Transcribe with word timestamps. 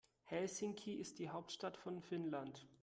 Helsinki 0.23 0.95
ist 0.99 1.19
die 1.19 1.29
Hauptstadt 1.29 1.77
von 1.77 2.01
Finnland. 2.01 2.65